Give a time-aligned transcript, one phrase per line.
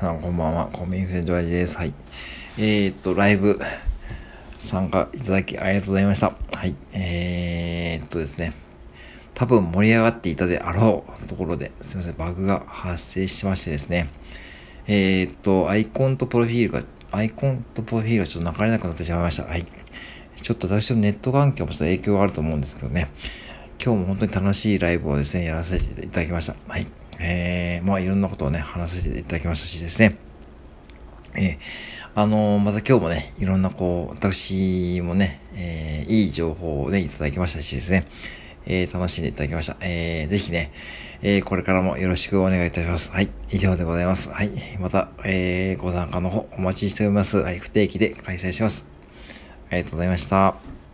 [0.00, 0.68] こんばんは。
[0.72, 1.76] コンビニフレンドラジです。
[1.76, 1.92] はい。
[2.56, 3.58] えー、っと、ライブ
[4.60, 6.34] 参加いただきありがとうございました。
[6.52, 6.76] はい。
[6.92, 8.54] えー、っとですね。
[9.34, 14.08] 多分盛り上がっていたであろうところで、すいません、バグが発生しましてですね。
[14.86, 19.46] えー、っと、アイコンとプロフィールが、アイコンとプロフィールがちょっと流れなくなってしまいました。
[19.46, 19.66] はい。
[20.40, 23.10] ちょっと私のネット環境もちょっと影響があると思うんですけどね。
[23.84, 26.54] 今日も本当に楽しいライブをですね、やらせていただきました。
[26.68, 26.86] はい。
[27.20, 30.16] えー、まあいろんなことをね、話させていただきましたしですね。
[31.34, 31.58] えー、
[32.14, 38.06] あのー、また今日もね、いろんなこう、私もね、えー、いい情報をね、いただきましたしですね、
[38.66, 39.76] えー、楽しんでいただきました。
[39.80, 40.72] えー、ぜひね、
[41.22, 43.10] えー、これからもよろしくお願いいたします。
[43.10, 44.30] はい、以上でございます。
[44.30, 47.38] はい、また、えー、ご参加の方お待ちしております。
[47.38, 48.88] はい、不定期で開催します。
[49.70, 50.87] ありがとうございました。